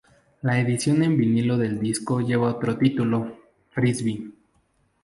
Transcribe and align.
La 0.41 0.59
edición 0.59 1.03
en 1.03 1.15
vinilo 1.15 1.59
del 1.59 1.79
disco 1.79 2.21
lleva 2.21 2.49
otro 2.55 2.75
título, 2.75 3.37
"Frisbee". 3.69 4.31